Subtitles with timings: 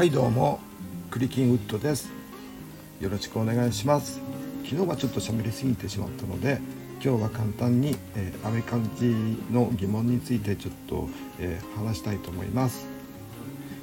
[0.00, 0.60] はいどうも。
[1.10, 2.08] クリキンウッドです。
[3.02, 4.18] よろしくお願いします。
[4.64, 6.58] 昨日はちょっと喋りすぎてしまったので
[7.04, 9.14] 今日は簡単に、えー、アメカジ
[9.52, 11.06] の疑問についてちょっと、
[11.38, 12.86] えー、話したいと思います。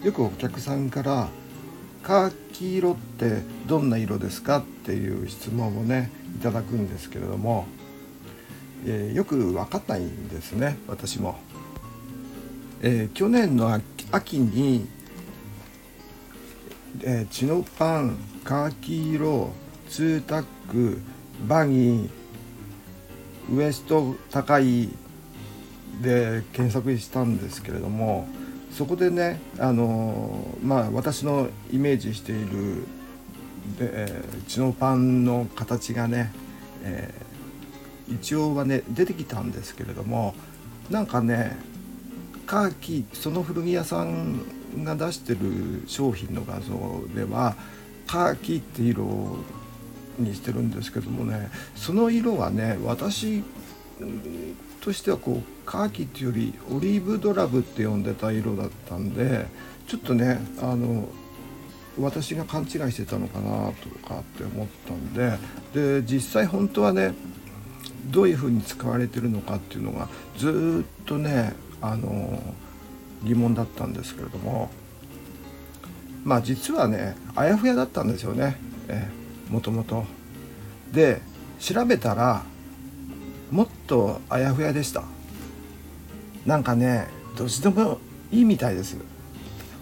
[0.03, 1.27] よくお客さんから
[2.01, 7.67] カーキ色ってどんな色ですかっていう質問をねいただくんですけれども、
[8.87, 11.37] えー、よく分かんないんですね私も、
[12.81, 13.79] えー、去年の
[14.11, 14.96] 秋に、
[17.03, 19.51] えー、チノパンカーキ色
[19.89, 20.99] ツータック
[21.47, 22.09] バギー
[23.53, 24.89] ウエスト高い
[26.01, 28.27] で検索したんですけれども
[28.71, 32.83] そこでねあのまあ私のイメージしている
[33.79, 36.31] で、えー、チノパンの形がね、
[36.83, 40.35] えー、一応はね出てきたんですけれども
[40.89, 41.57] なんかね
[42.45, 44.41] カーキその古着屋さん
[44.83, 47.55] が出してる商品の画像では
[48.05, 49.37] カーキって色
[50.17, 53.43] にしてるんですけどもねその色はね私
[54.81, 59.47] としてはこうカーキっていうよりオリーブドラブって呼んでた色だったんで
[59.87, 61.07] ちょっとねあの
[61.99, 65.37] 私が勘違いしてたのかなとかって思ったんで
[65.73, 67.13] で実際本当はね
[68.05, 72.41] どういうふうに使われてるのかっていうのがずっとねあの
[73.23, 74.69] 疑問だったんですけれども
[76.23, 78.57] まあ実はねあやふやだったんですよね。
[79.49, 80.05] もともと。
[80.91, 81.21] で
[81.59, 82.43] 調べたら
[83.51, 85.03] もっとあやふやでした。
[86.45, 87.07] なんかね
[87.37, 87.99] どっちでも
[88.31, 88.97] いいみたいです。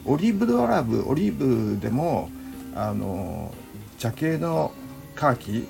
[0.05, 2.29] オリーブドラブオリーブでも
[2.75, 3.53] あの
[3.97, 4.71] 茶系の
[5.15, 5.67] カーキ。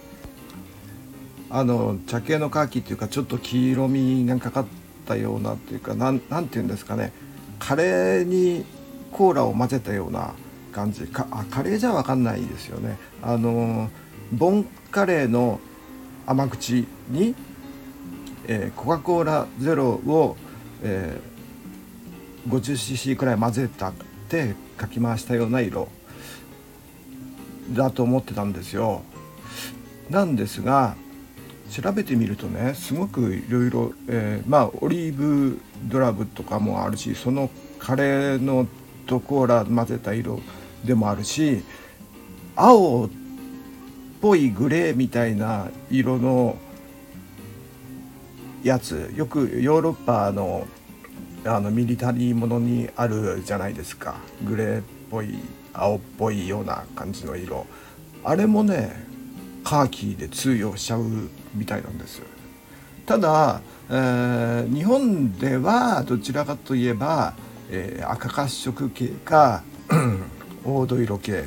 [1.50, 4.66] あの茶系のカーキっていうかちょっと黄色みがかかっ
[5.06, 7.14] たようなっていうかなんなんていうんですかね。
[7.60, 8.66] カレーに
[9.12, 10.34] コーラを混ぜたような
[10.72, 11.08] 感じ。
[11.08, 12.98] かあカレーじゃ分かんないですよね。
[13.22, 13.90] あの
[14.32, 15.60] ボンカレーの
[16.26, 17.36] 甘口に
[18.48, 20.38] えー、コカ・コーラゼロを、
[20.84, 23.94] えー、50cc くらい混ぜたっ
[24.30, 25.88] てかき回したような色。
[27.72, 29.02] だと思ってたんですよ。
[30.10, 30.96] なんですが
[31.72, 33.94] 調べてみるとねすごくいろいろ
[34.48, 37.50] まあオリーブドラブとかもあるしその
[37.80, 38.68] カレーの
[39.08, 40.40] とコーラ混ぜた色
[40.84, 41.64] でもあるし
[42.56, 43.10] 青っ
[44.22, 46.58] ぽいグレーみたいな色の
[48.64, 50.66] やつよくヨーロッパの
[51.46, 54.16] あのミリタリーものにあるじゃないですか。
[54.44, 55.38] グレーっぽい
[55.74, 57.68] 青っぽいような感じの色。
[58.24, 59.06] あれもね
[59.66, 61.04] カーキで通用しちゃう
[61.56, 62.22] みたいなんです
[63.06, 67.34] ただ、えー、日本ではどちらかといえば、
[67.70, 69.64] えー、赤褐色系か
[70.64, 71.44] 黄土色系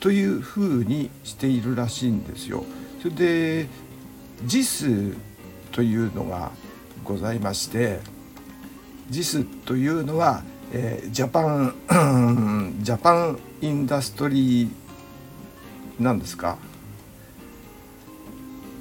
[0.00, 2.64] というふうにしているらしいんですよ。
[3.02, 3.66] それで
[4.46, 5.16] JIS
[5.72, 6.52] というのが
[7.04, 7.98] ございまして
[9.10, 10.42] JIS というのは、
[10.72, 14.70] えー、ジャパン ジャパンインダストリー
[16.02, 16.56] なんですか？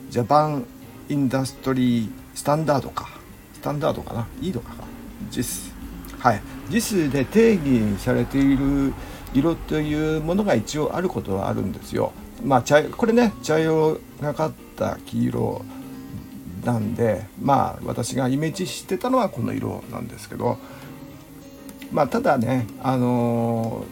[0.09, 0.66] ジャパン
[1.08, 3.09] インダストリースタンダードか。
[3.53, 4.28] スタンダードかな？
[4.42, 4.84] いいのかな
[5.31, 5.72] ？JIS
[6.18, 6.42] はい。
[6.70, 8.94] JIS で定義されている
[9.34, 12.12] 色というものが一応あることはあるんですよ。
[12.44, 15.62] まあ茶これね茶色がかった黄色
[16.64, 20.58] なんでまあ私がイメージしてたのはこの色なんですけど。
[21.92, 23.84] まあただねあの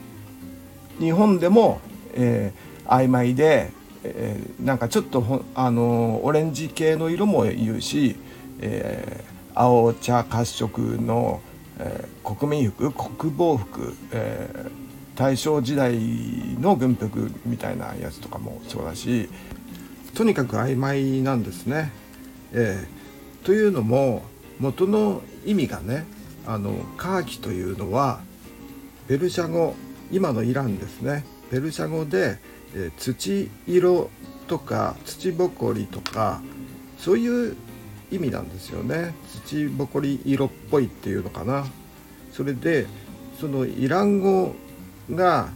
[0.99, 1.81] ー、日本でも、
[2.13, 3.71] えー、曖昧で、
[4.15, 8.15] えー、なんかちょっとあの、オレンジ系の色も言うし、
[8.59, 11.41] えー、青茶褐色の、
[11.79, 14.71] えー、国民服国防服、えー、
[15.17, 15.97] 大正時代
[16.59, 19.29] の軍服みたいなやつとかもそうだし
[20.13, 21.91] とにかく曖昧なんですね。
[22.53, 24.23] えー、というのも
[24.59, 26.05] 元の意味がね
[26.47, 28.21] あのカーキというのは
[29.07, 29.75] ペルシャ語
[30.11, 32.39] 今のイランですねペルシャ語で、
[32.75, 34.09] え、土色
[34.47, 36.41] とか土ぼこりとか
[36.97, 37.55] そういう
[38.11, 39.13] 意味なんですよね。
[39.45, 41.65] 土ぼこり色っぽいっていうのかな。
[42.31, 42.85] それで
[43.39, 44.55] そのイラン語
[45.11, 45.49] が、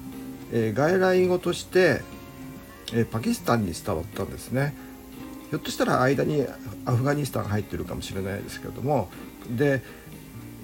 [0.52, 2.02] えー、外来語として、
[2.94, 4.76] えー、パキスタンに伝わったんですね。
[5.50, 6.46] ひょっとしたら間に
[6.86, 9.10] アフガニスタンが入ってるかもしれないですけども。
[9.50, 9.82] で、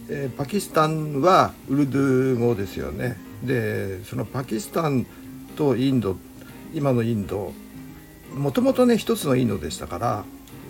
[0.09, 3.17] えー、パキスタンはウルドゥー語ですよね。
[3.43, 5.05] でそのパキスタン
[5.55, 6.15] とインドっ
[6.73, 7.53] 今のインド
[8.35, 10.25] もともとね一つのインドでしたから、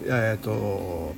[0.05, 1.15] えーと、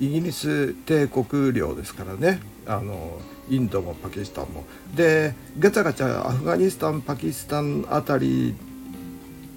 [0.00, 3.20] イギリス帝国領ですからねあの
[3.50, 4.64] インドもパキスタンも。
[4.94, 8.54] でガチャガチャアフガニスタンパキスタンあたり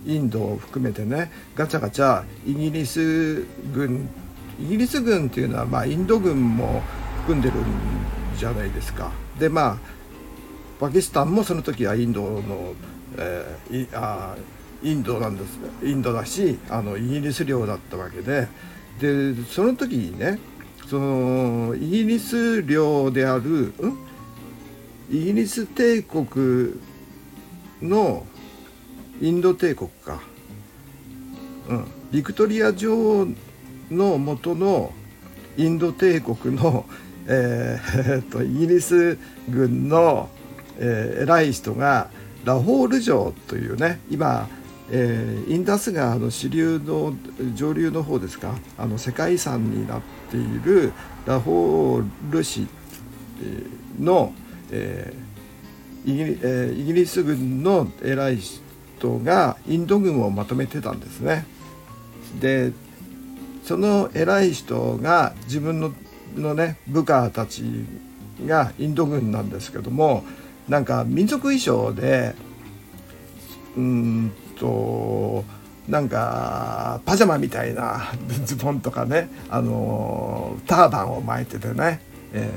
[0.05, 3.43] インドを含めてねガチャガチャイギリス
[3.73, 4.09] 軍
[4.59, 6.81] イギリス軍っていうのは、まあ、インド軍も
[7.21, 7.63] 含んでるん
[8.37, 9.11] じゃないですか。
[9.39, 9.77] でまあ
[10.79, 12.73] パキスタンもその時はインドの、
[13.17, 14.35] えー、あ
[14.83, 15.57] インドなんです。
[15.83, 18.47] インドだしあのイギリス領だったわけで。
[18.99, 20.39] でその時にね
[20.87, 23.73] そのイギリス領である、
[25.09, 26.79] イギリス帝国
[27.81, 28.25] の
[29.19, 30.21] インド帝国か、
[31.69, 33.27] うん、ビクトリア女王
[33.89, 34.93] の元の
[35.57, 36.85] インド帝国の、
[37.27, 39.17] えー、とイギリス
[39.49, 40.29] 軍の、
[40.77, 42.09] えー、偉い人が
[42.45, 44.47] ラホール城というね今
[44.91, 47.15] えー、インダス川の支流の
[47.55, 48.53] 上流の方ですか？
[48.77, 50.93] あの世界遺産になっている
[51.25, 52.67] ラホール市
[53.99, 54.31] の、
[54.69, 61.47] えーイギリえー、イギリス軍の偉い人がインド軍をまとめてたんですね。
[62.39, 62.71] で
[63.63, 65.93] その偉い人が自分の
[66.35, 67.63] のね部下たち
[68.45, 70.23] がインド軍なんですけども
[70.67, 72.35] なんか民族衣装で
[73.77, 75.43] うんと
[75.87, 78.11] なんかパジャマみたいな
[78.45, 82.01] ズボンとかねあのターバンを巻いててね、
[82.33, 82.51] え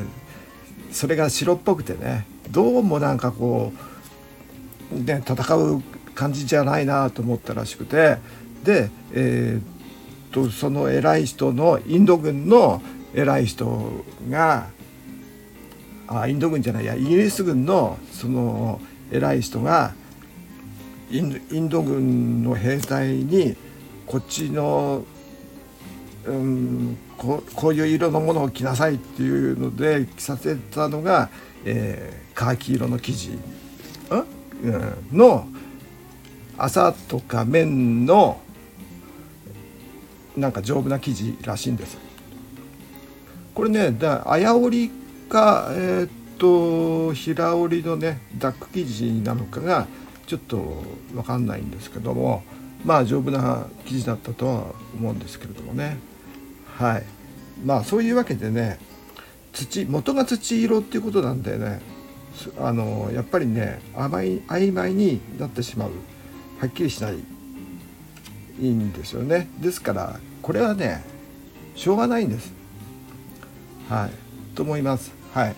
[0.90, 3.72] ー、それが白っぽくてねどうもなんかこ
[4.93, 5.82] う、ね、戦う
[6.14, 8.16] 感じじゃないなと思ったらしくて
[8.64, 12.81] で、えー、とその偉い人のインド軍の
[13.14, 14.69] 偉い人が
[16.08, 16.94] あインド軍じゃないや。
[16.94, 18.81] イギリス軍のその
[19.12, 19.93] 偉い人が
[21.10, 23.56] インド軍の兵隊に
[24.06, 25.05] こっちの、
[26.25, 31.28] うん、ここういう色のものを着なさいっていうので着させたのが、
[31.64, 33.38] えー、カーキ色の生地、
[34.62, 35.46] うん、の
[36.56, 38.40] 朝とか綿の
[40.37, 41.99] なんか丈夫な生地らしいんです。
[43.54, 44.98] これねだ綾織
[45.28, 49.86] かえー、っと平織りのねダック生地なのかが
[50.26, 50.82] ちょっと
[51.12, 52.42] 分かんないんですけども
[52.84, 55.98] まあ丈夫な生地だったとは思うんですけれどもね。
[56.76, 57.04] はい。
[57.64, 58.78] まあそういうわけでね
[59.52, 61.80] 土元が土色っていうことなんでね
[62.60, 65.90] あのやっぱりね甘い曖昧になってしまう。
[66.60, 67.19] はっきりしない
[68.60, 69.48] いいんですよね。
[69.60, 71.02] ですからこれはね
[71.75, 72.52] しょうがないんです。
[73.88, 74.54] はい。
[74.54, 75.18] と思います。
[75.32, 75.56] はい。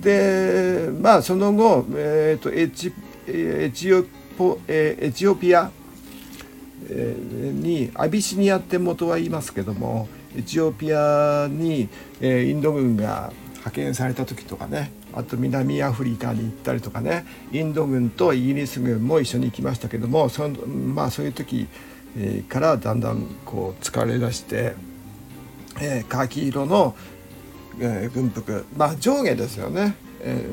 [0.00, 2.92] でまあその後、えーと、エチ
[3.26, 4.04] エチオ
[4.36, 5.70] ポエチオピア
[6.88, 11.88] にアビシニアって元は言いますけどもエチオピアに
[12.20, 21.66] インド軍が派遣された時とかねあと南アフリカに行ったりとかねインド軍とイギリス軍も一緒に行きましたけどもそのまあそういう時
[22.48, 24.74] からだんだんこう疲れ出して、
[25.80, 26.96] えー、カーキ色の、
[27.80, 29.94] えー、軍服まあ上下ですよね。
[30.20, 30.44] え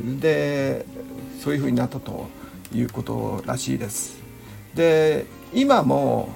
[0.00, 0.84] ー、で
[1.40, 2.26] そういうふうになったと
[2.74, 4.18] いうことらしいです。
[4.74, 6.28] で今も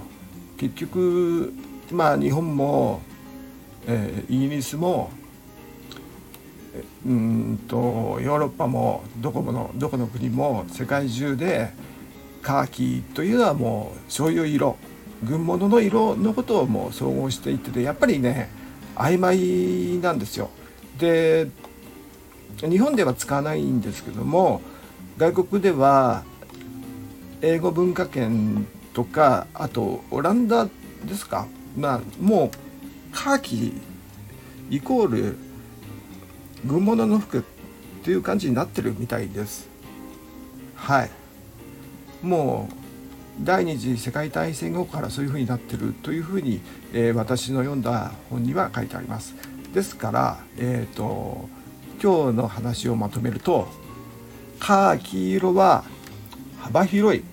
[0.56, 1.52] 結局
[1.90, 3.02] まあ日本も、
[3.86, 5.10] えー、イギリスも
[7.04, 7.76] うんと
[8.22, 11.70] ヨーロッパもどこものどこの国も世界中で
[12.42, 14.76] カーキというのはもうそういう色
[15.25, 18.49] 軍物の色のことをもう総合していっててやっぱりね
[18.97, 20.50] 曖昧なんですよ。
[20.99, 21.49] で
[22.59, 24.61] 日本では使わないんですけども
[25.16, 26.25] 外国では
[27.40, 31.47] 英語文化圏とかあとオランダですか？
[31.78, 32.50] まあもう
[33.12, 33.80] カーキ
[34.68, 35.37] イコール
[36.66, 37.42] 軍物の服っ
[38.04, 39.68] ていう感じになってるみたいです。
[40.75, 41.11] はい。
[42.23, 42.75] もう
[43.42, 46.61] 第二次世界大戦後からそういうふうになってるというふうに、
[46.92, 49.35] えー、私の読んだ本には書いてあります。
[49.73, 51.49] ですからえっ、ー、と
[52.02, 53.68] 今日の話をまとめると
[54.59, 55.85] カーキ色は
[56.59, 57.25] 幅広い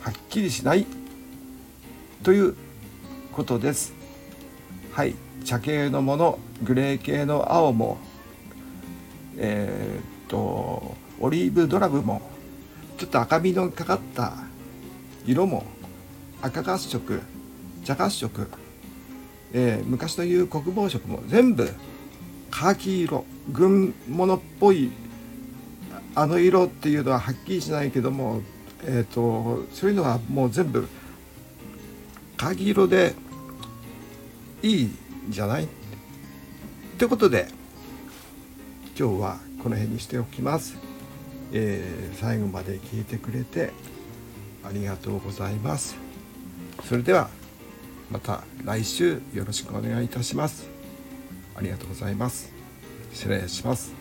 [0.00, 0.84] はっきりしない
[2.22, 2.54] という
[3.32, 3.94] ことです。
[4.92, 7.98] はい茶系のものグレー系の青も
[9.38, 12.20] えー、っとオリーブドラブも
[12.98, 14.49] ちょっと赤みのかかった
[15.30, 15.64] 色も
[16.42, 17.20] 赤褐色
[17.84, 18.48] 茶褐色、
[19.52, 21.70] えー、昔の言う国防色も全部
[22.50, 24.90] カーキ色軍物っぽい
[26.16, 28.40] あの色っていうのははっきりしないけども、
[28.84, 30.88] えーと、そういうのはもう全部
[32.36, 33.14] 鍵色で
[34.62, 34.96] いいん
[35.28, 35.68] じゃない？
[36.98, 37.46] ということで
[38.98, 40.76] 今日はこの辺にしておきます。
[41.52, 43.72] えー、最後まで聞いてくれて
[44.64, 45.96] ありがとうございます。
[46.84, 47.28] それでは
[48.10, 50.68] また来週よろしくお願いいたします。
[51.54, 52.52] ありがとうございます。
[53.12, 53.99] 失礼します。